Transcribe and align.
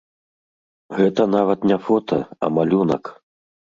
Гэта 0.99 1.27
нават 1.35 1.67
не 1.73 1.77
фота, 1.85 2.19
а 2.49 2.51
малюнак. 2.59 3.03